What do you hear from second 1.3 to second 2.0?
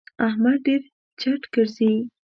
ګرځي.